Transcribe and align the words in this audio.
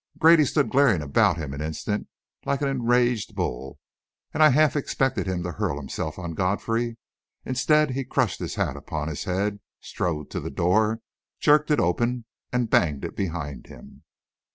Grady 0.17 0.45
stood 0.45 0.71
glaring 0.71 1.03
about 1.03 1.37
him 1.37 1.53
an 1.53 1.61
instant, 1.61 2.07
like 2.43 2.59
an 2.63 2.67
enraged 2.67 3.35
bull, 3.35 3.77
and 4.33 4.41
I 4.41 4.49
half 4.49 4.75
expected 4.75 5.27
him 5.27 5.43
to 5.43 5.51
hurl 5.51 5.77
himself 5.77 6.17
on 6.17 6.33
Godfrey; 6.33 6.97
instead, 7.45 7.91
he 7.91 8.03
crushed 8.03 8.39
his 8.39 8.55
hat 8.55 8.75
upon 8.75 9.09
his 9.09 9.25
head, 9.25 9.59
strode 9.79 10.31
to 10.31 10.39
the 10.39 10.49
door, 10.49 11.01
jerked 11.39 11.69
it 11.69 11.79
open, 11.79 12.25
and 12.51 12.67
banged 12.67 13.05
it 13.05 13.15
behind 13.15 13.67
him. 13.67 14.01